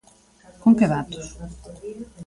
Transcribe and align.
¿Con 0.61 0.73
que 0.77 0.87
datos? 0.93 1.27